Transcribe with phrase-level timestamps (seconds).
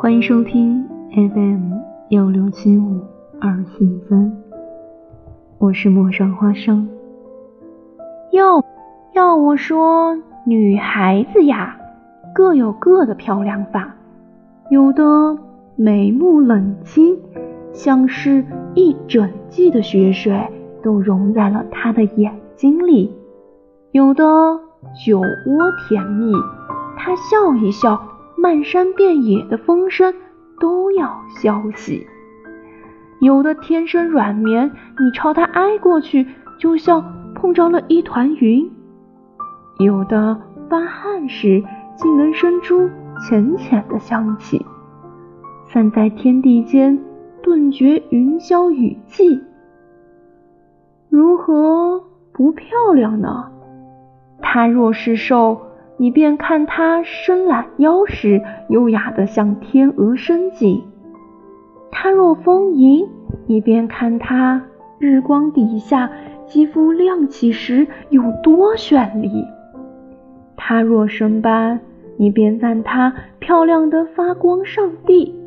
[0.00, 1.74] 欢迎收听 FM
[2.08, 3.02] 幺六七五
[3.38, 4.32] 二四三，
[5.58, 6.88] 我是陌上花生。
[8.32, 8.64] 要
[9.12, 10.16] 要我说，
[10.46, 11.76] 女孩子呀，
[12.34, 13.94] 各有各的漂亮法，
[14.70, 15.36] 有的
[15.76, 17.18] 眉目冷清，
[17.74, 18.42] 像是
[18.74, 20.48] 一整季的雪水
[20.82, 23.10] 都融在了她的眼睛里；
[23.92, 24.24] 有的
[25.04, 26.32] 酒窝甜蜜，
[26.96, 28.00] 她笑一笑。
[28.40, 30.14] 漫山遍野的风声
[30.58, 32.06] 都要消息。
[33.20, 36.26] 有的天生软绵，你朝它挨过去，
[36.58, 38.66] 就像碰着了一团云；
[39.78, 41.62] 有的发汗时，
[41.96, 42.88] 竟能生出
[43.20, 44.64] 浅浅的香气，
[45.66, 46.98] 散在天地间，
[47.42, 49.38] 顿觉云消雨霁。
[51.10, 53.50] 如何不漂亮呢？
[54.40, 55.60] 她若是瘦。
[56.00, 58.40] 你便看她伸懒腰时，
[58.70, 60.82] 优雅的像天鹅升起；
[61.90, 63.06] 她若丰盈，
[63.46, 64.62] 你便看她
[64.98, 66.10] 日光底下
[66.46, 69.44] 肌肤亮起时有多绚丽；
[70.56, 71.80] 她若生斑，
[72.16, 75.38] 你便赞她漂亮的发光上帝。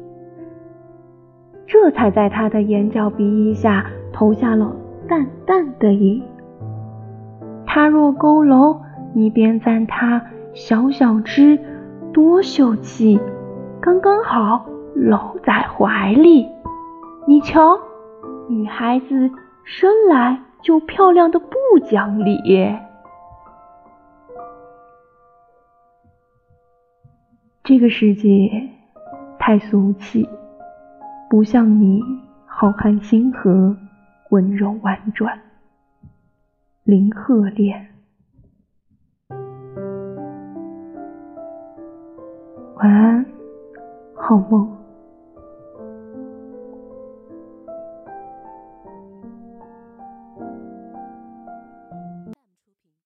[1.66, 4.76] 这才在她的眼角鼻翼下投下了
[5.08, 6.22] 淡淡的影。
[7.66, 8.78] 她若佝偻，
[9.16, 10.22] 你便赞她。
[10.54, 11.60] 小小只，
[12.14, 13.20] 多秀气，
[13.82, 16.48] 刚刚好搂在怀里。
[17.28, 17.80] 你瞧，
[18.48, 19.32] 女孩子
[19.64, 21.56] 生来就漂亮的不
[21.90, 22.38] 讲理。
[27.64, 28.70] 这个世界
[29.40, 30.30] 太俗气，
[31.30, 32.00] 不像你
[32.46, 33.76] 浩瀚星河，
[34.30, 35.40] 温柔婉转，
[36.84, 37.93] 林鹤恋。
[42.76, 43.26] 晚安，
[44.14, 44.83] 好梦。